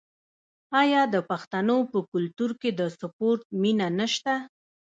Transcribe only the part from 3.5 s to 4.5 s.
مینه نشته؟